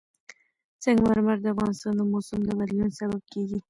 سنگ 0.83 0.99
مرمر 1.05 1.37
د 1.41 1.45
افغانستان 1.53 1.93
د 1.97 2.01
موسم 2.11 2.39
د 2.45 2.49
بدلون 2.59 2.89
سبب 2.99 3.21
کېږي. 3.31 3.59